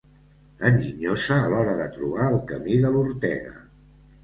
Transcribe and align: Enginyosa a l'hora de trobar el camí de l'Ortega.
Enginyosa 0.69 1.37
a 1.41 1.51
l'hora 1.51 1.77
de 1.83 1.87
trobar 1.99 2.27
el 2.33 2.41
camí 2.55 2.81
de 2.87 2.93
l'Ortega. 2.99 3.57